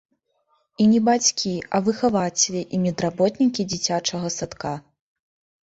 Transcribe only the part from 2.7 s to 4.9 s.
і медработнікі дзіцячага садка.